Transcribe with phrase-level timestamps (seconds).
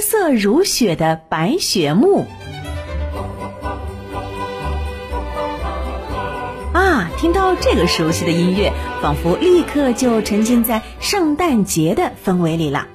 [0.00, 2.24] 色如雪的白雪牧。
[6.72, 8.72] 啊，听到这个熟悉的音乐，
[9.02, 12.86] 仿佛立刻就沉浸在圣诞节的氛围里了。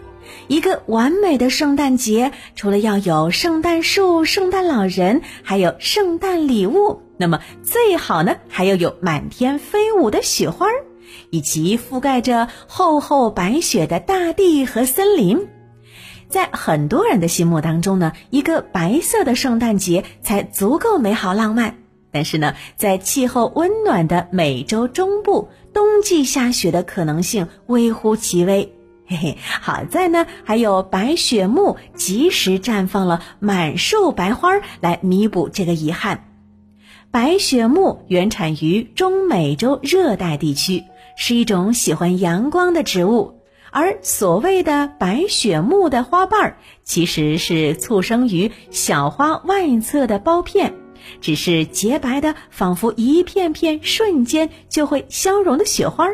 [0.47, 10.67] 一个完美的圣诞节，除了要有圣诞树、圣诞老人，还有圣诞礼物，那么最好呢，还要有满天飞舞的雪花，
[11.29, 15.47] 以及覆盖着厚厚白雪的大地和森林。
[16.33, 21.75] 在很多人的心目当中呢，一个白色的圣诞节才足够美好浪漫。
[22.11, 28.73] 但是呢，在气候温暖的美洲中部，冬季下雪的可能性微乎其微。
[29.05, 36.31] 嘿嘿，好在呢，还有白雪木及时绽放了满树白花，来弥补这个遗憾。
[37.11, 40.83] 白雪木原产于中美洲热带地区，
[41.15, 43.42] 是一种喜欢阳光的植物。
[43.73, 50.75] 而所谓的白雪木的花瓣儿，其实是簇生于小花外侧的苞片。
[51.19, 56.07] 只是洁白的，仿佛一片片瞬间就会消融的雪花，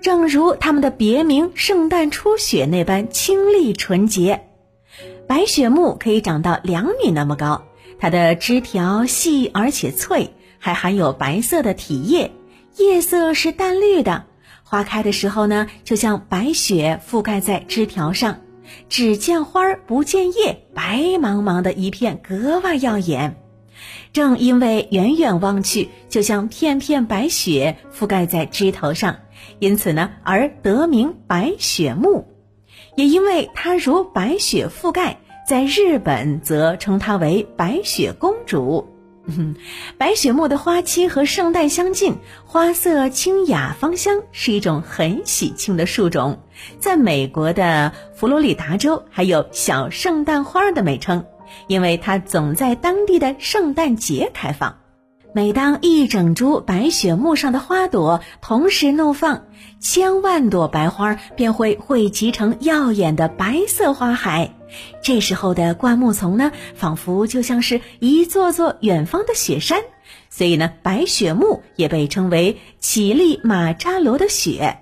[0.00, 4.46] 正如它们的别名“圣诞初雪”那般清丽纯洁。
[5.28, 7.62] 白雪木可以长到两米那么高，
[7.98, 12.32] 它的枝条细而且脆，还含有白色的体液，
[12.78, 14.24] 叶色是淡绿的。
[14.72, 18.38] 花开的时候呢，就像白雪覆盖在枝条上，
[18.88, 23.36] 只见花儿不见叶，白茫茫的一片，格外耀眼。
[24.14, 29.16] 正因为远远望去就像片片白雪覆盖在枝头上，
[29.58, 32.26] 因此呢而得名白雪木。
[32.96, 38.88] 也因为它如白雪覆盖，在日本则称它为白雪公主。
[39.26, 39.54] 嗯
[39.98, 46.40] 白雪木的花期和圣诞相近，花色清雅芳香，是一种很喜庆的树种。
[46.78, 51.24] 在美国的佛罗里达州，还有小圣诞花的美称。
[51.66, 54.78] 因为它总在当地的圣诞节开放，
[55.34, 59.42] 每当一整株白雪木上的花朵同时怒放，
[59.78, 64.54] 千万朵白花便会汇集成耀眼的白色花海。
[65.02, 69.82] 这时候的灌木丛呢，仿佛就像是一座座远方的雪山，
[70.30, 74.78] 所以呢，白雪木也被称为乞力马扎罗的雪。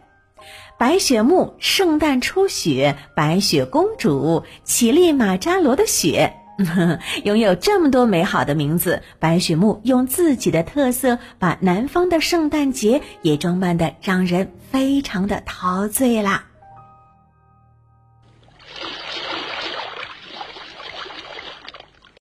[0.79, 6.35] 白雪木、圣诞初雪、白雪公主、乞力马扎罗的雪。
[7.25, 16.50] 拥有这么多美好的名字，白雪木用自己的特色，把南方的圣诞节也装扮的让人非常的陶醉啦。